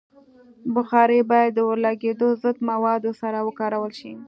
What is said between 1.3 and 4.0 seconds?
باید د اورلګیدو ضد موادو سره وکارول